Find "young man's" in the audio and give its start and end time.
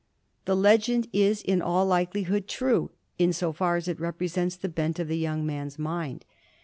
5.19-5.77